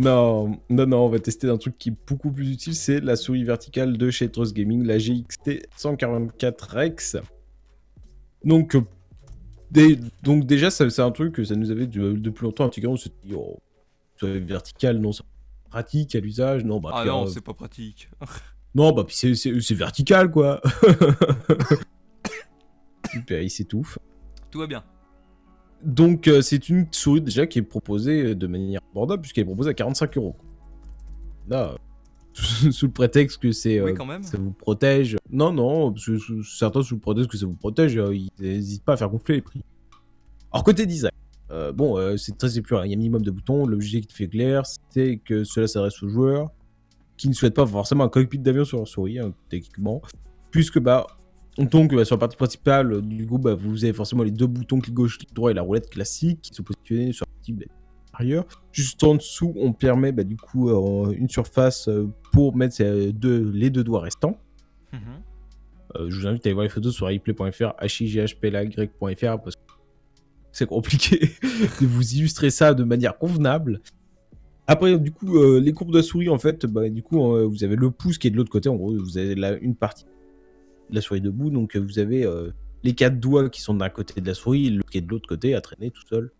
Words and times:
Non, 0.00 0.58
non, 0.70 0.86
non, 0.86 1.04
on 1.04 1.08
va 1.10 1.18
tester 1.18 1.50
un 1.50 1.58
truc 1.58 1.76
qui 1.76 1.90
est 1.90 1.94
beaucoup 2.08 2.32
plus 2.32 2.50
utile, 2.50 2.74
c'est 2.74 3.00
la 3.00 3.16
souris 3.16 3.44
verticale 3.44 3.98
de 3.98 4.10
chez 4.10 4.30
Trust 4.30 4.54
Gaming, 4.54 4.82
la 4.84 4.96
GXT 4.96 5.66
144 5.76 6.62
Rex. 6.70 7.18
Donc, 8.42 8.76
euh, 8.76 9.96
donc 10.22 10.46
déjà, 10.46 10.70
c'est 10.70 11.00
un 11.00 11.10
truc 11.10 11.34
que 11.34 11.44
ça 11.44 11.54
nous 11.54 11.70
avait 11.70 11.86
de- 11.86 12.12
depuis 12.12 12.44
longtemps 12.44 12.64
intégré. 12.64 12.90
On 12.90 12.96
s'est 12.96 13.10
dit, 13.24 13.34
oh, 13.36 13.58
souris 14.16 14.40
verticale, 14.40 14.96
non, 14.98 15.12
c'est 15.12 15.22
pratique 15.68 16.14
à 16.14 16.20
l'usage, 16.20 16.64
non, 16.64 16.80
bah, 16.80 16.92
Ah 16.94 17.04
non, 17.04 17.24
euh, 17.24 17.26
c'est 17.26 17.44
pas 17.44 17.52
pratique. 17.52 18.08
non, 18.74 18.92
bah, 18.92 19.04
puis 19.06 19.36
c'est 19.36 19.74
vertical, 19.74 20.30
quoi. 20.30 20.62
Super, 23.12 23.42
il 23.42 23.50
s'étouffe. 23.50 23.98
Tout 24.50 24.60
va 24.60 24.66
bien. 24.66 24.82
Donc, 25.84 26.28
euh, 26.28 26.42
c'est 26.42 26.68
une 26.68 26.86
souris 26.90 27.20
déjà 27.22 27.46
qui 27.46 27.58
est 27.58 27.62
proposée 27.62 28.22
euh, 28.22 28.34
de 28.34 28.46
manière 28.46 28.80
abordable, 28.92 29.22
puisqu'elle 29.22 29.42
est 29.42 29.46
proposée 29.46 29.70
à 29.70 29.74
45 29.74 30.16
euros. 30.18 30.36
Là, 31.48 31.74
sous 32.34 32.86
le 32.86 32.92
prétexte 32.92 33.38
que 33.38 33.52
c'est 33.52 33.80
Oui, 33.80 33.92
euh, 33.92 33.94
quand 33.94 34.06
même. 34.06 34.22
ça 34.22 34.38
vous 34.38 34.52
protège. 34.52 35.16
Non, 35.30 35.52
non, 35.52 35.92
parce 35.92 36.06
que 36.06 36.42
certains 36.42 36.82
sous 36.82 36.94
le 36.94 37.00
prétexte 37.00 37.30
que 37.30 37.36
ça 37.36 37.46
vous 37.46 37.56
protège, 37.56 37.96
euh, 37.96 38.14
ils 38.14 38.28
n'hésitent 38.38 38.84
pas 38.84 38.94
à 38.94 38.96
faire 38.96 39.08
gonfler 39.10 39.36
les 39.36 39.40
prix. 39.42 39.62
Alors, 40.52 40.64
côté 40.64 40.84
design, 40.86 41.12
euh, 41.50 41.72
bon, 41.72 41.96
euh, 41.96 42.16
c'est 42.16 42.36
très 42.36 42.58
épuré. 42.58 42.86
Il 42.86 42.90
y 42.90 42.94
a 42.94 42.96
un 42.96 42.98
minimum 42.98 43.22
de 43.22 43.30
boutons. 43.30 43.66
L'objectif 43.66 44.20
est 44.20 44.28
clair, 44.28 44.62
c'est 44.90 45.18
que 45.24 45.44
cela 45.44 45.66
s'adresse 45.66 46.02
aux 46.02 46.08
joueurs 46.08 46.50
qui 47.16 47.28
ne 47.28 47.34
souhaitent 47.34 47.54
pas 47.54 47.66
forcément 47.66 48.04
un 48.04 48.08
cockpit 48.08 48.38
d'avion 48.38 48.64
sur 48.64 48.78
leur 48.78 48.88
souris, 48.88 49.18
hein, 49.18 49.32
techniquement. 49.48 50.00
Puisque, 50.50 50.78
bah, 50.78 51.06
donc, 51.58 51.94
bah, 51.94 52.04
sur 52.04 52.16
la 52.16 52.20
partie 52.20 52.36
principale, 52.36 52.92
euh, 52.92 53.00
du 53.00 53.26
coup, 53.26 53.38
bah, 53.38 53.54
vous 53.54 53.84
avez 53.84 53.92
forcément 53.92 54.22
les 54.22 54.30
deux 54.30 54.46
boutons 54.46 54.80
clic 54.80 54.94
gauche, 54.94 55.18
clic 55.18 55.34
droit 55.34 55.50
et 55.50 55.54
la 55.54 55.62
roulette 55.62 55.90
classique 55.90 56.40
qui 56.42 56.54
sont 56.54 56.62
positionnés 56.62 57.12
sur 57.12 57.26
la 57.26 57.32
partie 57.32 57.52
bah, 57.52 57.64
arrière. 58.12 58.44
Juste 58.72 59.02
en 59.04 59.14
dessous, 59.14 59.52
on 59.56 59.72
permet, 59.72 60.12
bah, 60.12 60.24
du 60.24 60.36
coup, 60.36 60.70
euh, 60.70 61.12
une 61.12 61.28
surface 61.28 61.88
euh, 61.88 62.08
pour 62.32 62.56
mettre 62.56 63.10
deux, 63.10 63.50
les 63.50 63.70
deux 63.70 63.84
doigts 63.84 64.00
restants. 64.00 64.38
Mhm. 64.92 65.00
Euh, 65.96 66.06
je 66.08 66.20
vous 66.20 66.26
invite 66.26 66.46
à 66.46 66.48
aller 66.48 66.54
voir 66.54 66.64
les 66.64 66.70
photos 66.70 66.94
sur 66.94 67.06
replay.fr, 67.06 67.72
highphplag.fr 67.78 69.42
parce 69.42 69.56
que 69.56 69.60
c'est 70.52 70.66
compliqué 70.66 71.30
de 71.80 71.86
vous 71.86 72.14
illustrer 72.14 72.50
ça 72.50 72.74
de 72.74 72.84
manière 72.84 73.18
convenable. 73.18 73.80
Après, 74.66 74.98
du 74.98 75.10
coup, 75.10 75.36
euh, 75.36 75.60
les 75.60 75.72
courbes 75.72 75.90
de 75.90 75.96
la 75.96 76.02
souris, 76.02 76.28
en 76.28 76.38
fait, 76.38 76.66
bah, 76.66 76.88
du 76.88 77.02
coup, 77.02 77.34
euh, 77.34 77.44
vous 77.44 77.64
avez 77.64 77.76
le 77.76 77.90
pouce 77.90 78.18
qui 78.18 78.28
est 78.28 78.30
de 78.30 78.36
l'autre 78.36 78.50
côté. 78.50 78.68
En 78.68 78.76
gros, 78.76 78.96
vous 78.96 79.18
avez 79.18 79.34
là 79.34 79.56
une 79.58 79.74
partie 79.74 80.04
de 80.90 80.94
la 80.94 81.00
souris 81.00 81.20
debout. 81.20 81.50
Donc, 81.50 81.76
euh, 81.76 81.80
vous 81.80 81.98
avez 81.98 82.24
euh, 82.24 82.50
les 82.82 82.94
quatre 82.94 83.18
doigts 83.18 83.48
qui 83.48 83.60
sont 83.60 83.74
d'un 83.74 83.88
côté 83.88 84.20
de 84.20 84.26
la 84.26 84.34
souris 84.34 84.70
le 84.70 84.82
qui 84.82 84.98
est 84.98 85.02
de 85.02 85.08
l'autre 85.08 85.28
côté 85.28 85.54
à 85.54 85.60
traîner 85.60 85.90
tout 85.90 86.06
seul. 86.08 86.32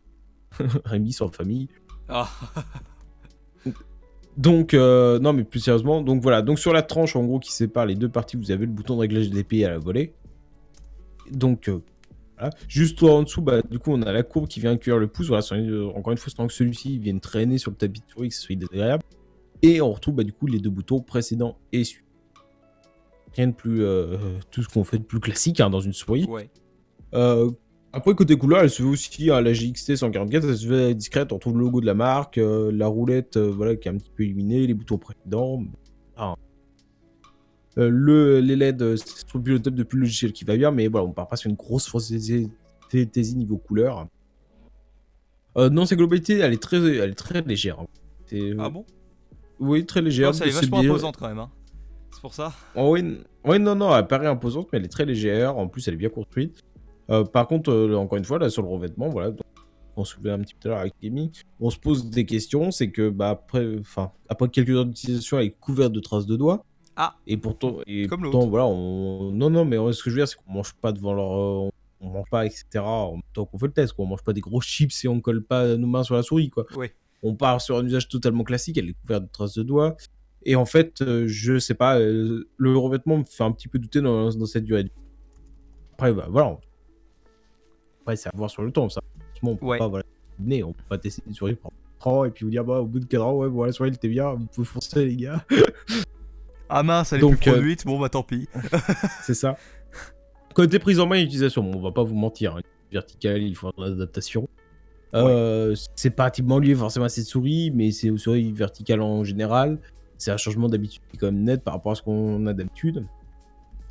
Rémi 0.84 1.12
sans 1.12 1.28
famille. 1.28 1.68
Ah, 2.08 2.28
Donc, 4.36 4.74
euh, 4.74 5.18
non, 5.18 5.32
mais 5.32 5.44
plus 5.44 5.60
sérieusement, 5.60 6.02
donc 6.02 6.22
voilà. 6.22 6.42
Donc, 6.42 6.58
sur 6.58 6.72
la 6.72 6.82
tranche, 6.82 7.16
en 7.16 7.24
gros, 7.24 7.38
qui 7.38 7.52
sépare 7.52 7.86
les 7.86 7.94
deux 7.94 8.08
parties, 8.08 8.36
vous 8.36 8.50
avez 8.50 8.66
le 8.66 8.72
bouton 8.72 8.94
de 8.94 9.00
réglage 9.00 9.30
d'épée 9.30 9.64
à 9.64 9.70
la 9.70 9.78
volée. 9.78 10.14
Donc, 11.30 11.68
euh, 11.68 11.82
voilà. 12.38 12.54
Juste 12.68 13.02
en 13.02 13.22
dessous, 13.22 13.42
bah, 13.42 13.60
du 13.62 13.78
coup, 13.78 13.92
on 13.92 14.00
a 14.02 14.12
la 14.12 14.22
courbe 14.22 14.48
qui 14.48 14.60
vient 14.60 14.76
cuire 14.76 14.98
le 14.98 15.08
pouce. 15.08 15.28
Voilà, 15.28 15.44
encore 15.94 16.12
une 16.12 16.18
fois, 16.18 16.32
sans 16.34 16.46
que 16.46 16.52
celui-ci 16.52 16.98
vienne 16.98 17.20
traîner 17.20 17.58
sur 17.58 17.70
le 17.70 17.76
tapis 17.76 18.00
de 18.00 18.06
souris, 18.10 18.28
que 18.28 18.34
ce 18.34 18.42
soit 18.42 18.56
désagréable. 18.56 19.02
Et 19.62 19.80
on 19.80 19.92
retrouve, 19.92 20.14
bah, 20.14 20.24
du 20.24 20.32
coup, 20.32 20.46
les 20.46 20.58
deux 20.58 20.70
boutons 20.70 21.00
précédents 21.00 21.58
et 21.72 21.84
suivants. 21.84 22.06
Rien 23.36 23.48
de 23.48 23.52
plus. 23.52 23.82
euh, 23.84 24.16
tout 24.50 24.62
ce 24.62 24.68
qu'on 24.68 24.84
fait 24.84 24.98
de 24.98 25.04
plus 25.04 25.20
classique 25.20 25.60
hein, 25.60 25.70
dans 25.70 25.80
une 25.80 25.92
souris. 25.92 26.24
ouais. 26.26 26.50
Euh, 27.14 27.50
après, 27.92 28.14
côté 28.14 28.36
couleur, 28.38 28.60
elle 28.60 28.70
se 28.70 28.82
fait 28.82 28.88
aussi 28.88 29.30
à 29.32 29.40
la 29.40 29.52
GXT 29.52 29.96
144, 29.96 30.44
elle 30.48 30.56
se 30.56 30.66
fait 30.68 30.94
discrète. 30.94 31.32
On 31.32 31.38
trouve 31.40 31.54
le 31.58 31.64
logo 31.64 31.80
de 31.80 31.86
la 31.86 31.94
marque, 31.94 32.38
euh, 32.38 32.70
la 32.72 32.86
roulette 32.86 33.36
voilà, 33.36 33.74
qui 33.74 33.88
est 33.88 33.90
un 33.90 33.96
petit 33.96 34.12
peu 34.14 34.22
illuminée, 34.24 34.64
les 34.66 34.74
boutons 34.74 34.98
précédents. 34.98 35.60
Ah. 36.16 36.34
Le, 37.76 38.40
les 38.40 38.56
LED, 38.56 38.96
c'est 38.96 39.26
trop 39.26 39.38
pilotable 39.40 39.76
depuis 39.76 39.96
le 39.96 40.02
logiciel 40.02 40.32
qui 40.32 40.44
va 40.44 40.56
bien, 40.56 40.70
mais 40.70 40.86
voilà, 40.88 41.06
on 41.06 41.12
part 41.12 41.26
pas 41.28 41.36
sur 41.36 41.50
une 41.50 41.56
grosse 41.56 41.88
fantaisie 41.88 42.48
niveau 43.36 43.56
couleur. 43.58 44.06
Dans 45.56 45.84
sa 45.86 45.96
globalité, 45.96 46.38
elle 46.38 46.52
est 46.52 46.62
très, 46.62 46.76
elle 46.78 47.10
est 47.10 47.14
très 47.14 47.42
légère. 47.42 47.80
hein. 47.80 47.86
Ah 48.58 48.68
bon? 48.70 48.84
Oui, 49.58 49.84
très 49.84 50.00
légère. 50.00 50.28
Non, 50.28 50.32
Ça 50.32 50.46
est 50.46 50.50
vachement 50.50 50.78
imposante 50.78 51.16
quand 51.16 51.28
même. 51.28 51.38
Hein. 51.40 51.50
C'est 52.12 52.20
pour 52.20 52.34
ça. 52.34 52.52
Oh, 52.74 52.96
oui, 52.96 53.58
non, 53.58 53.74
non, 53.74 53.96
elle 53.96 54.06
paraît 54.06 54.26
imposante, 54.26 54.68
mais 54.72 54.78
elle 54.78 54.84
est 54.84 54.88
très 54.88 55.04
légère. 55.04 55.56
En 55.56 55.68
plus, 55.68 55.86
elle 55.88 55.94
est 55.94 55.98
bien 55.98 56.08
construite. 56.08 56.62
Euh, 57.10 57.24
par 57.24 57.48
contre, 57.48 57.70
euh, 57.70 57.94
encore 57.96 58.18
une 58.18 58.24
fois, 58.24 58.38
là, 58.38 58.50
sur 58.50 58.62
le 58.62 58.68
revêtement, 58.68 59.08
voilà, 59.08 59.32
on 59.96 60.04
se 60.04 60.14
souvient 60.14 60.34
un 60.34 60.40
petit 60.40 60.54
peu 60.54 60.60
tout 60.60 60.68
à 60.68 60.70
l'heure 60.70 60.80
avec 60.80 60.94
Amy, 61.02 61.32
on 61.58 61.70
se 61.70 61.78
pose 61.78 62.08
des 62.10 62.24
questions. 62.24 62.70
C'est 62.70 62.90
que, 62.90 63.08
bah, 63.08 63.30
après, 63.30 63.78
enfin, 63.80 64.12
après 64.28 64.48
quelques 64.48 64.70
heures 64.70 64.86
d'utilisation, 64.86 65.38
elle 65.38 65.46
est 65.46 65.50
couverte 65.58 65.92
de 65.92 66.00
traces 66.00 66.26
de 66.26 66.36
doigts. 66.36 66.64
Ah. 66.96 67.16
Et 67.26 67.36
pourtant, 67.36 67.78
et 67.86 68.06
Comme 68.06 68.22
pourtant, 68.22 68.46
voilà, 68.48 68.66
on... 68.66 69.30
non, 69.32 69.50
non, 69.50 69.64
mais 69.64 69.76
ce 69.92 70.02
que 70.02 70.10
je 70.10 70.16
veux 70.16 70.20
dire, 70.20 70.28
c'est 70.28 70.36
qu'on 70.36 70.52
mange 70.52 70.74
pas 70.74 70.92
devant 70.92 71.14
leur, 71.14 71.32
euh, 71.32 71.70
on 72.00 72.10
mange 72.10 72.28
pas, 72.30 72.46
etc. 72.46 72.64
En 72.76 73.12
même 73.12 73.22
temps 73.32 73.46
qu'on 73.46 73.58
fait 73.58 73.66
le 73.66 73.72
test, 73.72 73.94
quoi. 73.94 74.04
On 74.04 74.08
mange 74.08 74.22
pas 74.22 74.32
des 74.32 74.40
gros 74.40 74.60
chips 74.60 75.04
et 75.04 75.08
on 75.08 75.20
colle 75.20 75.42
pas 75.42 75.76
nos 75.76 75.86
mains 75.86 76.02
sur 76.02 76.14
la 76.14 76.22
souris, 76.22 76.50
quoi. 76.50 76.66
Ouais. 76.76 76.94
On 77.22 77.34
part 77.34 77.60
sur 77.60 77.76
un 77.76 77.84
usage 77.84 78.08
totalement 78.08 78.44
classique, 78.44 78.78
elle 78.78 78.88
est 78.88 78.96
couverte 79.00 79.24
de 79.24 79.28
traces 79.30 79.54
de 79.54 79.62
doigts. 79.62 79.96
Et 80.44 80.56
en 80.56 80.64
fait, 80.64 81.02
euh, 81.02 81.24
je 81.26 81.58
sais 81.58 81.74
pas, 81.74 81.98
euh, 81.98 82.48
le 82.56 82.76
revêtement 82.76 83.18
me 83.18 83.24
fait 83.24 83.44
un 83.44 83.52
petit 83.52 83.68
peu 83.68 83.78
douter 83.78 84.00
dans, 84.00 84.30
dans 84.30 84.46
cette 84.46 84.64
durée. 84.64 84.84
de 84.84 84.88
vie. 84.88 84.94
Après, 85.94 86.12
bah, 86.12 86.26
voilà. 86.30 86.58
Après, 88.02 88.16
c'est 88.16 88.28
à 88.28 88.32
voir 88.34 88.50
sur 88.50 88.62
le 88.62 88.72
temps, 88.72 88.88
ça. 88.88 89.00
On 89.42 89.56
peut 89.56 89.66
Ouais. 89.66 89.78
pas, 89.78 89.88
voilà, 89.88 90.04
on 90.64 90.72
peut 90.72 90.84
pas 90.88 90.98
tester 90.98 91.22
une 91.26 91.34
souris 91.34 91.56
4 91.56 92.08
ans 92.08 92.24
et 92.24 92.30
puis 92.30 92.44
vous 92.44 92.50
dire, 92.50 92.64
bah, 92.64 92.80
au 92.80 92.86
bout 92.86 93.00
de 93.00 93.04
4 93.06 93.22
ans, 93.24 93.34
ouais, 93.34 93.48
voilà, 93.48 93.68
la 93.68 93.72
souris, 93.72 93.88
elle 93.88 93.94
était 93.94 94.08
bien, 94.08 94.32
vous 94.34 94.46
pouvez 94.46 94.66
foncer, 94.66 95.04
les 95.06 95.16
gars. 95.16 95.44
Ah 96.72 96.84
mince, 96.84 97.12
elle 97.12 97.18
est 97.18 97.22
Donc, 97.22 97.40
plus 97.40 97.50
euh, 97.50 97.54
produite. 97.54 97.84
Bon 97.84 97.98
bah 97.98 98.08
tant 98.08 98.22
pis. 98.22 98.48
c'est 99.22 99.34
ça. 99.34 99.56
Côté 100.54 100.78
prise 100.78 101.00
en 101.00 101.06
main 101.08 101.16
et 101.16 101.22
utilisation, 101.22 101.64
bon, 101.64 101.78
on 101.78 101.82
va 101.82 101.90
pas 101.90 102.04
vous 102.04 102.14
mentir, 102.14 102.54
hein, 102.56 102.60
vertical, 102.92 103.42
il 103.42 103.56
faut 103.56 103.72
une 103.76 103.82
adaptation. 103.82 104.48
Euh, 105.14 105.74
C'est 105.96 106.10
pas 106.10 106.30
typiquement 106.30 106.60
lié 106.60 106.76
forcément 106.76 107.06
à 107.06 107.08
cette 107.08 107.24
souris, 107.24 107.72
mais 107.74 107.90
c'est 107.90 108.10
aux 108.10 108.18
souris 108.18 108.52
verticales 108.52 109.00
en 109.00 109.24
général. 109.24 109.80
C'est 110.20 110.30
un 110.30 110.36
changement 110.36 110.68
d'habitude 110.68 111.00
qui 111.08 111.16
est 111.16 111.18
quand 111.18 111.26
même 111.32 111.42
net 111.42 111.64
par 111.64 111.72
rapport 111.72 111.92
à 111.92 111.94
ce 111.94 112.02
qu'on 112.02 112.46
a 112.46 112.52
d'habitude. 112.52 113.06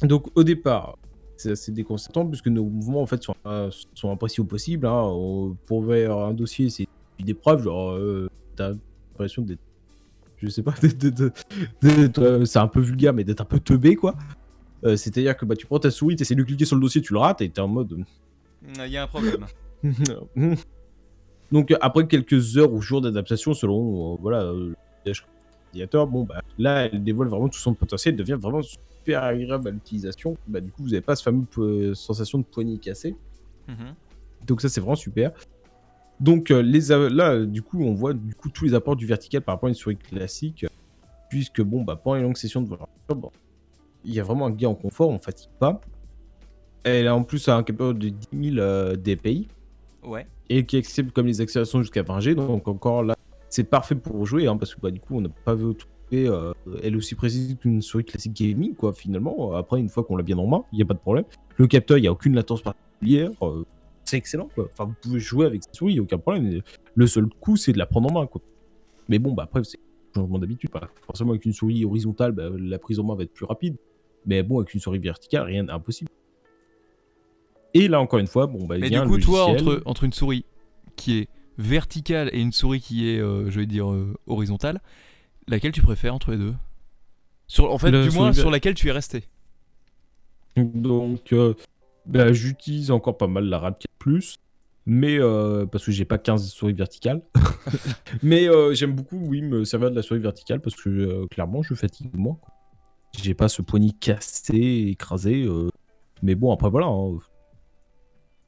Donc 0.04 0.28
au 0.36 0.44
départ, 0.44 0.96
c'est 1.38 1.52
assez 1.52 1.72
déconcertant 1.72 2.26
puisque 2.28 2.48
nos 2.50 2.64
mouvements 2.66 3.02
en 3.02 3.08
fait 3.08 3.24
sont, 3.24 3.34
euh, 3.48 3.72
sont 3.96 4.12
imprécis 4.12 4.40
au 4.40 4.44
possible. 4.46 4.86
Hein. 4.86 5.02
On- 5.06 5.58
pour 5.66 5.80
ouvrir 5.80 6.16
un 6.16 6.34
dossier, 6.36 6.70
c'est 6.70 6.88
des 7.20 7.34
preuves, 7.34 7.64
genre 7.64 7.94
euh, 7.94 8.30
t'as 8.56 8.74
l'impression 9.12 9.42
d'être, 9.42 9.60
je 10.38 10.50
sais 10.50 10.62
pas, 10.62 10.76
euh, 11.84 12.46
c'est 12.46 12.60
un 12.60 12.68
peu 12.68 12.80
vulgaire, 12.80 13.14
mais 13.14 13.24
d'être 13.24 13.42
un 13.42 13.46
peu 13.46 13.60
teubé 13.60 13.96
quoi. 13.96 14.16
Euh, 14.86 14.96
C'est-à-dire 14.96 15.36
que 15.36 15.46
bah, 15.46 15.56
tu 15.56 15.66
prends 15.66 15.80
ta 15.80 15.90
souris, 15.90 16.16
tu 16.16 16.22
essaies 16.22 16.36
de 16.36 16.44
cliquer 16.44 16.66
sur 16.66 16.76
le 16.76 16.82
dossier, 16.84 17.02
tu 17.02 17.14
le 17.14 17.20
rates 17.20 17.42
et 17.42 17.50
t'es 17.50 17.60
en 17.60 17.68
mode. 17.68 18.06
Il 18.78 18.88
y 18.92 18.98
a 18.98 19.04
un 19.04 19.08
problème. 19.08 19.46
Donc 21.52 21.72
euh, 21.72 21.78
après 21.82 22.06
quelques 22.08 22.58
heures 22.58 22.72
ou 22.72 22.82
jours 22.82 23.02
d'adaptation 23.02 23.54
selon 23.56 24.14
euh, 24.14 24.18
voilà 24.22 24.54
bon 25.94 26.24
bah 26.24 26.42
là 26.58 26.86
elle 26.86 27.04
dévoile 27.04 27.28
vraiment 27.28 27.50
tout 27.50 27.60
son 27.60 27.74
potentiel, 27.74 28.16
devient 28.16 28.38
vraiment 28.40 28.62
super 28.62 29.24
agréable 29.24 29.68
à 29.68 29.72
l'utilisation. 29.72 30.38
Bah 30.48 30.62
du 30.62 30.72
coup 30.72 30.84
vous 30.84 30.90
n'avez 30.90 31.02
pas 31.02 31.16
ce 31.16 31.24
fameux 31.24 31.46
euh, 31.58 31.94
sensation 31.94 32.38
de 32.40 32.44
poignée 32.44 32.78
cassée. 32.78 33.16
Mhm. 33.68 33.94
Donc 34.46 34.62
ça 34.62 34.70
c'est 34.70 34.82
vraiment 34.82 34.96
super. 34.96 35.32
Donc 36.20 36.52
euh, 36.52 36.62
les 36.62 36.90
là 37.10 37.46
du 37.46 37.62
coup 37.62 37.82
on 37.84 37.94
voit 37.94 38.14
du 38.14 38.36
coup 38.36 38.50
tous 38.50 38.66
les 38.66 38.74
apports 38.74 38.96
du 38.96 39.06
vertical 39.06 39.42
par 39.42 39.56
rapport 39.56 39.68
à 39.68 39.70
une 39.70 39.76
souris 39.76 39.98
classique 39.98 40.66
puisque 41.30 41.62
bon 41.62 41.84
bah 41.84 41.96
pendant 41.96 42.18
une 42.18 42.24
longue 42.24 42.38
session 42.38 42.62
de 42.62 42.68
voiture, 42.68 42.88
bon, 43.10 43.32
il 44.04 44.14
y 44.14 44.20
a 44.20 44.24
vraiment 44.24 44.48
un 44.48 44.52
gain 44.52 44.70
en 44.70 44.76
confort, 44.76 45.10
on 45.10 45.20
fatigue 45.20 45.52
pas. 45.60 45.80
Elle 46.84 47.08
a 47.08 47.16
en 47.16 47.24
plus 47.24 47.48
un 47.50 47.62
capteur 47.64 47.94
de 47.94 48.10
10 48.10 48.54
000 48.54 48.58
euh, 48.58 48.96
DPI 48.96 49.48
Ouais. 50.04 50.26
et 50.48 50.66
qui 50.66 50.78
accepte 50.78 51.12
comme 51.12 51.28
les 51.28 51.42
accélérations 51.42 51.82
jusqu'à 51.82 52.04
20G. 52.04 52.36
Donc 52.36 52.68
encore 52.68 53.04
là, 53.04 53.16
c'est 53.50 53.64
parfait 53.64 53.96
pour 53.96 54.26
jouer 54.26 54.48
hein, 54.48 54.58
parce 54.58 54.76
que 54.76 54.82
bah, 54.82 54.92
du 54.92 55.00
coup 55.00 55.18
on 55.18 55.22
n'a 55.22 55.30
pas 55.30 55.56
vu 55.56 55.76
trouver 55.76 55.94
euh, 56.14 56.54
elle 56.82 56.94
est 56.94 56.98
aussi 56.98 57.16
précise 57.16 57.56
qu'une 57.60 57.82
souris 57.82 58.06
classique 58.06 58.34
gaming 58.34 58.76
quoi 58.76 58.94
finalement. 58.94 59.54
Après 59.54 59.80
une 59.80 59.90
fois 59.90 60.04
qu'on 60.04 60.16
l'a 60.16 60.24
bien 60.24 60.38
en 60.38 60.48
main, 60.48 60.64
il 60.72 60.78
n'y 60.78 60.82
a 60.82 60.86
pas 60.86 60.94
de 60.94 61.00
problème. 61.00 61.26
Le 61.58 61.68
capteur, 61.68 61.98
il 61.98 62.02
n'y 62.02 62.08
a 62.08 62.12
aucune 62.12 62.36
latence 62.36 62.62
particulière. 62.62 63.32
euh, 63.42 63.64
c'est 64.06 64.18
excellent 64.18 64.50
quoi. 64.56 64.70
Enfin 64.72 64.86
vous 64.86 64.96
pouvez 65.02 65.20
jouer 65.20 65.46
avec 65.46 65.64
cette 65.64 65.76
souris, 65.76 65.94
il 65.94 65.96
n'y 65.96 66.00
a 66.00 66.04
aucun 66.04 66.18
problème. 66.18 66.62
Le 66.96 67.08
seul 67.08 67.28
coup 67.28 67.58
c'est 67.58 67.74
de 67.74 67.78
la 67.78 67.86
prendre 67.86 68.10
en 68.12 68.22
main 68.22 68.28
quoi. 68.28 68.42
Mais 69.08 69.20
bon 69.20 69.34
bah 69.34 69.44
après 69.44 69.64
c'est 69.64 69.78
un 69.78 70.22
changement 70.22 70.40
d'habitude. 70.40 70.72
Pas 70.72 70.90
forcément 71.06 71.32
avec 71.32 71.46
une 71.46 71.54
souris 71.54 71.86
horizontale, 71.86 72.32
bah, 72.32 72.50
la 72.58 72.80
prise 72.80 73.00
en 73.00 73.04
main 73.04 73.16
va 73.16 73.24
être 73.24 73.34
plus 73.34 73.46
rapide. 73.46 73.76
Mais 74.26 74.42
bon 74.42 74.60
avec 74.60 74.74
une 74.74 74.80
souris 74.80 75.00
verticale, 75.00 75.44
rien 75.44 75.64
n'est 75.64 75.72
impossible. 75.72 76.10
Et 77.76 77.88
là 77.88 78.02
encore 78.02 78.20
une 78.20 78.28
fois, 78.28 78.48
bon 78.48 78.66
bah 78.66 78.78
il 78.78 78.84
y 78.84 78.88
a 78.88 78.90
du 78.90 78.96
un 78.96 79.06
coup, 79.06 79.20
toi, 79.20 79.46
entre, 79.46 79.84
entre 79.86 80.06
une 80.06 80.14
souris 80.14 80.44
qui 80.96 81.20
est 81.20 81.28
verticale 81.60 82.30
et 82.34 82.40
une 82.40 82.54
souris 82.54 82.80
qui 82.80 83.10
est, 83.10 83.20
euh, 83.20 83.52
je 83.52 83.60
vais 83.60 83.66
dire, 83.68 83.92
euh, 83.92 84.16
horizontale, 84.26 84.82
laquelle 85.48 85.74
tu 85.74 85.82
préfères 85.82 86.16
entre 86.16 86.32
les 86.32 86.38
deux? 86.38 86.56
Sur, 87.48 87.72
En 87.72 87.78
fait, 87.78 87.92
du 87.92 88.12
moins, 88.12 88.34
sur 88.34 88.50
laquelle 88.50 88.74
tu 88.76 88.88
es 88.88 88.92
resté. 88.92 89.26
Donc, 90.56 91.34
euh, 91.34 91.54
bah, 92.06 92.32
j'utilise 92.32 92.92
encore 92.92 93.18
pas 93.18 93.28
mal 93.28 93.46
la 93.46 93.60
Rad 93.60 93.78
4 93.78 93.88
Plus. 94.00 94.38
Mais 94.86 95.20
parce 95.72 95.86
que 95.86 95.92
j'ai 95.92 96.06
pas 96.06 96.18
15 96.18 96.50
souris 96.52 96.74
verticales. 96.74 97.22
mais 98.24 98.48
j'aime 98.74 98.94
beaucoup, 98.94 99.18
oui, 99.18 99.42
me 99.42 99.64
servir 99.64 99.92
de 99.92 99.96
la 99.96 100.02
souris 100.02 100.20
verticale 100.22 100.62
parce 100.62 100.76
que 100.76 101.28
clairement, 101.28 101.62
je 101.62 101.76
fatigue 101.76 102.10
moins. 102.16 102.40
J'ai 103.16 103.36
pas 103.36 103.50
ce 103.50 103.62
poignet 103.62 103.92
cassé, 104.00 104.88
écrasé. 104.90 105.48
mais 106.24 106.34
bon, 106.34 106.52
après 106.52 106.70
voilà. 106.72 106.88
hein. 106.88 107.20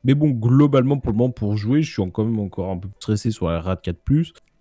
Mais 0.03 0.15
bon, 0.15 0.29
globalement, 0.31 0.97
pour 0.97 1.11
le 1.11 1.17
moment, 1.17 1.29
pour 1.31 1.57
jouer, 1.57 1.81
je 1.83 1.91
suis 1.91 2.11
quand 2.11 2.25
même 2.25 2.39
encore 2.39 2.71
un 2.71 2.77
peu 2.77 2.89
stressé 2.99 3.31
sur 3.31 3.47
la 3.49 3.61
RAD 3.61 3.81
4 3.81 3.97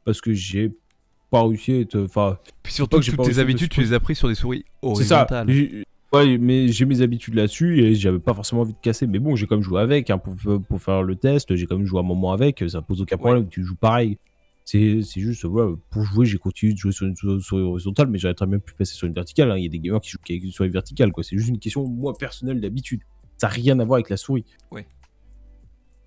parce 0.04 0.20
que 0.20 0.32
j'ai 0.34 0.72
pas 1.31 1.42
réussi 1.42 1.72
à 1.72 1.78
être. 1.81 1.98
Enfin, 2.00 2.38
Puis 2.62 2.72
surtout, 2.72 2.98
que 2.98 3.02
j'ai 3.02 3.12
toutes 3.12 3.25
tes 3.25 3.38
habitudes, 3.38 3.70
tu 3.70 3.81
les 3.81 3.92
as 3.92 4.00
pris 4.00 4.14
sur 4.14 4.28
des 4.28 4.34
souris 4.34 4.64
c'est 4.96 5.04
ça. 5.04 5.26
horizontales. 5.26 5.84
Ouais, 6.12 6.38
mais 6.38 6.66
j'ai 6.69 6.87
mes 6.87 7.02
habitudes 7.02 7.34
là-dessus 7.34 7.81
et 7.84 7.94
j'avais 7.94 8.19
pas 8.19 8.34
forcément 8.34 8.62
envie 8.62 8.72
de 8.72 8.78
casser. 8.82 9.06
Mais 9.06 9.20
bon, 9.20 9.37
j'ai 9.37 9.46
quand 9.46 9.54
même 9.54 9.62
joué 9.62 9.81
avec 9.81 10.10
hein, 10.10 10.19
pour, 10.19 10.34
pour 10.60 10.82
faire 10.82 11.02
le 11.04 11.14
test. 11.14 11.54
J'ai 11.54 11.66
quand 11.66 11.76
même 11.76 11.87
joué 11.87 12.00
un 12.00 12.04
moment 12.04 12.32
avec. 12.32 12.64
Ça 12.69 12.82
pose 12.82 13.00
aucun 13.00 13.16
problème. 13.16 13.48
Tu 13.48 13.62
joues 13.64 13.76
pareil. 13.76 14.19
C'est 14.64 15.00
juste, 15.16 15.44
voilà, 15.46 15.72
pour 15.90 16.02
jouer, 16.04 16.26
j'ai 16.26 16.38
continué 16.38 16.72
de 16.75 16.78
jouer 16.78 16.92
sur 16.92 17.06
une 17.06 17.16
sou- 17.16 17.40
souris 17.40 17.62
horizontale, 17.62 18.08
mais 18.08 18.19
j'aurais 18.19 18.34
très 18.34 18.46
bien 18.46 18.58
pu 18.58 18.72
passer 18.75 18.94
sur 18.94 19.06
une 19.08 19.14
verticale. 19.14 19.50
hein. 19.50 19.56
Il 19.56 19.62
y 19.64 19.66
a 19.66 19.69
des 19.69 19.78
gamers 19.81 20.00
qui 20.00 20.10
jouent 20.10 20.19
avec 20.28 20.44
une 20.44 20.52
souris 20.52 20.69
verticale, 20.69 21.10
quoi. 21.12 21.25
C'est 21.25 21.37
juste 21.37 21.48
une 21.48 21.58
question, 21.58 21.87
moi, 21.88 22.12
personnelle 22.19 22.60
d'habitude. 22.60 23.00
Ça 23.37 23.46
n'a 23.48 23.52
rien 23.54 23.78
à 23.81 23.84
voir 23.84 23.96
avec 23.96 24.10
la 24.10 24.16
souris. 24.16 24.44
Ouais. 24.70 24.87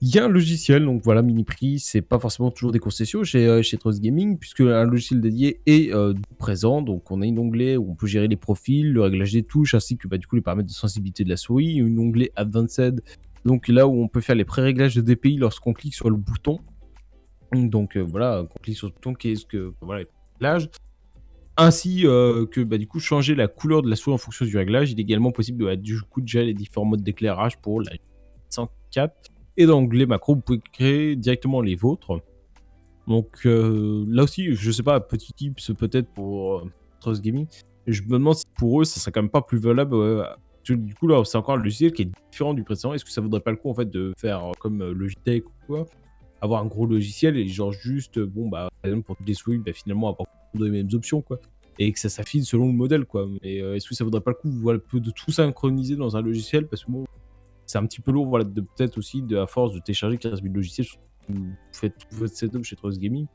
Il 0.06 0.14
y 0.14 0.20
a 0.20 0.26
un 0.26 0.28
logiciel, 0.28 0.84
donc 0.84 1.02
voilà, 1.02 1.22
mini 1.22 1.46
prix, 1.46 1.80
c'est 1.80 2.02
pas 2.02 2.20
forcément 2.20 2.52
toujours 2.52 2.74
des 2.74 2.80
concessions 2.80 3.24
chez, 3.24 3.48
euh, 3.48 3.62
chez 3.62 3.78
Trust 3.78 4.02
Gaming, 4.02 4.38
puisque 4.38 4.60
un 4.60 4.84
logiciel 4.84 5.22
dédié 5.22 5.62
est 5.66 5.94
euh, 5.94 6.14
présent. 6.38 6.82
Donc 6.82 7.10
on 7.10 7.22
a 7.22 7.26
un 7.26 7.38
onglet 7.38 7.78
où 7.78 7.90
on 7.90 7.96
peut 7.96 8.06
gérer 8.06 8.28
les 8.28 8.36
profils, 8.36 8.92
le 8.92 9.00
réglage 9.00 9.32
des 9.32 9.44
touches, 9.44 9.76
ainsi 9.76 9.96
que 9.96 10.10
bah, 10.10 10.18
du 10.18 10.28
coup 10.28 10.36
les 10.36 10.42
paramètres 10.42 10.68
de 10.68 10.74
sensibilité 10.74 11.24
de 11.24 11.30
la 11.30 11.38
souris. 11.38 11.80
Un 11.80 11.98
onglet 11.98 12.34
Advanced, 12.36 13.02
donc 13.46 13.70
là 13.70 13.88
où 13.88 14.04
on 14.04 14.10
peut 14.10 14.20
faire 14.20 14.36
les 14.36 14.44
pré-réglages 14.44 14.94
de 14.94 15.00
DPI 15.00 15.38
lorsqu'on 15.38 15.72
clique 15.72 15.96
sur 15.96 16.10
le 16.10 16.18
bouton. 16.18 16.60
Donc 17.54 17.96
euh, 17.96 18.02
voilà, 18.02 18.42
on 18.44 18.60
clique 18.60 18.76
sur 18.76 18.88
le 18.88 18.92
bouton, 18.92 19.14
qu'est-ce 19.14 19.46
que 19.46 19.72
voilà, 19.80 20.02
les 20.02 20.10
réglages. 20.34 20.70
Ainsi 21.56 22.02
que 22.02 22.62
bah, 22.64 22.78
du 22.78 22.88
coup 22.88 23.00
changer 23.00 23.36
la 23.36 23.48
couleur 23.48 23.82
de 23.82 23.90
la 23.90 23.96
souris 23.96 24.16
en 24.16 24.18
fonction 24.18 24.46
du 24.46 24.58
réglage. 24.58 24.92
Il 24.92 25.00
est 25.00 25.04
également 25.04 25.32
possible 25.32 25.64
de 25.64 25.76
du 25.76 26.02
coup 26.02 26.20
de 26.20 26.28
gérer 26.28 26.48
les 26.48 26.54
différents 26.54 26.88
modes 26.88 27.04
d'éclairage 27.04 27.58
pour 27.60 27.80
la 27.80 27.94
104. 28.50 29.33
Et 29.58 29.66
dans 29.66 29.82
l'onglet 29.82 30.06
macro, 30.06 30.36
vous 30.36 30.42
pouvez 30.42 30.60
créer 30.72 31.16
directement 31.16 31.62
les 31.62 31.76
vôtres. 31.76 32.22
Donc 33.08 33.46
euh, 33.46 34.06
là 34.08 34.24
aussi, 34.24 34.56
je 34.56 34.72
sais 34.72 34.84
pas, 34.84 35.00
petit 35.00 35.34
tips 35.34 35.72
peut-être 35.78 36.10
pour 36.14 36.56
euh, 36.56 36.72
Trust 37.00 37.22
Gaming. 37.22 37.48
Je 37.86 38.02
me 38.04 38.14
demande 38.14 38.36
si 38.36 38.46
pour 38.58 38.82
eux, 38.82 38.86
ça 38.86 39.00
serait 39.00 39.12
quand 39.12 39.22
même 39.22 39.30
pas 39.30 39.42
plus 39.42 39.60
valable. 39.60 39.96
euh, 39.96 40.24
du 40.70 40.96
coup, 40.96 41.08
là, 41.08 41.22
c'est 41.26 41.38
encore 41.38 41.56
un 41.56 41.64
logiciel 41.64 41.92
qui 41.92 42.04
est 42.04 42.12
différent 42.32 42.54
du 42.54 42.64
précédent. 42.64 42.94
Est-ce 42.94 43.04
que 43.04 43.12
ça 43.12 43.20
vaudrait 43.20 43.42
pas 43.42 43.52
le 43.52 43.58
coup 43.58 43.70
en 43.70 43.74
fait 43.76 43.90
de 43.90 44.14
faire 44.18 44.52
comme 44.60 44.92
Logitech 44.92 45.46
ou 45.46 45.52
quoi 45.68 45.86
Avoir 46.42 46.62
un 46.62 46.66
gros 46.66 46.86
logiciel 46.86 47.38
et 47.38 47.48
genre 47.48 47.74
juste, 47.74 48.20
bon, 48.20 48.48
bah, 48.48 48.70
par 48.82 48.90
exemple, 48.90 49.06
pour 49.06 49.18
toutes 49.18 49.28
les 49.28 49.58
bah, 49.58 49.74
finalement, 49.74 50.10
avoir 50.10 50.28
les 50.56 50.70
mêmes 50.70 50.90
options 50.94 51.22
quoi. 51.22 51.40
Et 51.80 51.92
que 51.92 52.00
ça 52.00 52.10
s'affine 52.10 52.44
selon 52.44 52.68
le 52.68 52.74
modèle 52.74 53.06
quoi. 53.06 53.28
Mais 53.42 53.62
euh, 53.62 53.76
est-ce 53.76 53.90
que 53.90 53.96
ça 53.96 54.04
vaudrait 54.04 54.22
pas 54.22 54.32
le 54.32 54.80
coup 54.80 55.00
de 55.00 55.12
tout 55.12 55.32
synchroniser 55.32 55.96
dans 55.96 56.16
un 56.16 56.22
logiciel? 56.22 56.68
Parce 56.68 56.86
que 56.86 56.92
bon, 56.92 57.06
c'est 57.66 57.78
un 57.78 57.86
petit 57.86 58.02
peu 58.02 58.12
lourd, 58.12 58.28
voilà, 58.28 58.46
de 58.46 58.62
peut-être 58.62 58.98
aussi, 58.98 59.22
de, 59.22 59.38
à 59.38 59.48
force 59.48 59.74
de 59.74 59.80
télécharger 59.80 60.18
15 60.18 60.42
000 60.42 60.54
logiciels, 60.54 60.88
vous 61.30 61.54
faites 61.72 61.98
tout 61.98 62.16
votre 62.16 62.36
setup 62.36 62.64
chez 62.64 62.76
Trust 62.76 63.00
Gaming. 63.00 63.28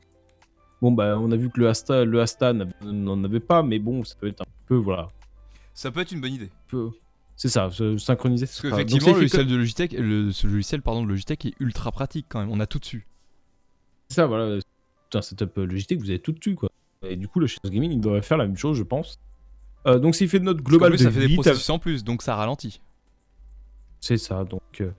Bon, 0.81 0.91
bah, 0.91 1.17
on 1.19 1.31
a 1.31 1.35
vu 1.35 1.49
que 1.49 1.59
le 1.59 1.67
Asta, 1.67 2.05
le 2.05 2.21
Asta 2.21 2.53
n'en 2.53 3.23
avait 3.23 3.39
pas, 3.39 3.63
mais 3.63 3.79
bon, 3.79 4.03
ça 4.03 4.15
peut 4.19 4.27
être 4.27 4.41
un 4.41 4.45
peu, 4.65 4.75
voilà, 4.75 5.09
Ça 5.73 5.91
peut 5.91 5.99
être 5.99 6.11
une 6.11 6.21
bonne 6.21 6.33
idée. 6.33 6.49
peu. 6.67 6.89
C'est 7.35 7.49
ça, 7.49 7.69
se 7.71 7.97
synchroniser. 7.97 8.45
Parce 8.45 8.61
qu'effectivement, 8.61 9.13
le 9.13 9.19
logiciel 9.19 9.47
de 9.47 9.55
Logitech, 9.55 9.93
le, 9.93 10.31
ce 10.31 10.45
logiciel 10.45 10.81
pardon, 10.81 11.03
de 11.03 11.07
Logitech 11.07 11.45
est 11.45 11.53
ultra 11.61 11.89
pratique 11.91 12.25
quand 12.27 12.39
même. 12.39 12.51
On 12.51 12.59
a 12.59 12.67
tout 12.67 12.79
dessus. 12.79 13.07
c'est 14.09 14.15
ça, 14.15 14.25
voilà. 14.25 14.59
C'est 15.11 15.17
un 15.17 15.21
setup 15.21 15.55
Logitech, 15.55 15.99
vous 15.99 16.09
avez 16.09 16.19
tout 16.19 16.33
dessus, 16.33 16.55
quoi. 16.55 16.69
Et 17.01 17.15
du 17.15 17.29
coup, 17.29 17.39
le 17.39 17.47
chez 17.47 17.59
Trust 17.59 17.73
Gaming, 17.73 17.91
il 17.91 18.01
devrait 18.01 18.21
faire 18.21 18.37
la 18.37 18.45
même 18.45 18.57
chose, 18.57 18.77
je 18.77 18.83
pense. 18.83 19.19
Euh, 19.87 19.99
donc, 19.99 20.15
s'il 20.15 20.27
fait 20.27 20.39
de 20.39 20.45
note 20.45 20.61
globale 20.61 20.91
de 20.91 20.97
ça 20.97 21.11
fait 21.11 21.21
des 21.21 21.27
8, 21.29 21.35
processus 21.35 21.69
en 21.69 21.79
plus, 21.79 22.03
donc 22.03 22.21
ça 22.21 22.35
ralentit. 22.35 22.81
C'est 23.99 24.17
ça, 24.17 24.43
donc 24.43 24.61
euh, 24.81 24.91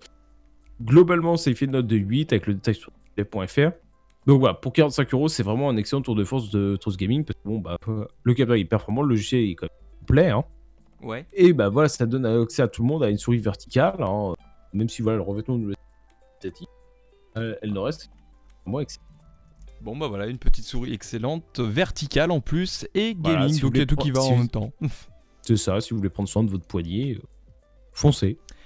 globalement, 0.83 1.37
c'est 1.37 1.55
fait 1.55 1.65
une 1.67 1.73
note 1.73 1.87
de 1.87 1.97
8 1.97 2.33
avec 2.33 2.47
le 2.47 2.55
détail 2.55 2.75
sur 2.75 2.93
les.fr. 3.17 3.73
Donc 4.27 4.41
voilà, 4.41 4.55
pour 4.55 4.73
45 4.73 5.13
euros, 5.15 5.29
c'est 5.29 5.43
vraiment 5.43 5.71
un 5.71 5.77
excellent 5.77 6.03
tour 6.03 6.15
de 6.15 6.25
force 6.25 6.51
de 6.51 6.77
Trust 6.77 6.99
Gaming 6.99 7.25
parce 7.25 7.39
que 7.43 7.49
bon, 7.49 7.59
bah, 7.59 7.77
le 8.23 8.35
capteur 8.35 8.57
est 8.57 8.65
performant, 8.65 9.03
le 9.03 9.09
logiciel 9.09 9.49
est 9.49 9.55
quand 9.55 9.67
même 9.67 9.99
complet, 10.01 10.31
hein. 10.31 10.45
Ouais. 11.03 11.27
Et 11.33 11.55
bah 11.55 11.71
voilà, 11.71 11.89
ça 11.89 12.05
donne 12.05 12.27
accès 12.27 12.61
à 12.61 12.69
tout 12.69 12.83
le 12.83 12.89
monde 12.89 13.03
à 13.03 13.09
une 13.09 13.17
souris 13.17 13.39
verticale, 13.39 14.03
hein, 14.03 14.35
même 14.75 14.89
si 14.89 15.01
voilà, 15.01 15.17
le 15.17 15.23
revêtement 15.23 15.57
de 15.57 15.73
statique, 16.39 16.69
euh, 17.39 17.55
elle 17.63 17.73
ne 17.73 17.79
reste 17.79 18.11
moi 18.67 18.83
excellent. 18.83 19.07
Bon 19.81 19.97
bah 19.97 20.09
voilà, 20.09 20.27
une 20.27 20.37
petite 20.37 20.67
souris 20.67 20.93
excellente, 20.93 21.59
verticale 21.59 22.31
en 22.31 22.41
plus, 22.41 22.87
et 22.95 23.17
Voilà, 23.19 23.41
gaming, 23.41 23.55
si 23.55 23.61
donc 23.63 23.73
il 23.75 23.79
y 23.79 23.83
a 23.83 23.87
tout 23.87 23.97
qui 23.97 24.11
va 24.11 24.21
en 24.21 24.37
même 24.37 24.49
temps. 24.49 24.73
C'est 25.43 25.57
ça, 25.57 25.81
si 25.81 25.91
vous 25.91 25.97
voulez 25.97 26.11
prendre 26.11 26.29
soin 26.29 26.45
de 26.45 26.51
votre 26.51 26.67
poignet, 26.67 27.15
euh, 27.15 27.23
foncez. 27.93 28.39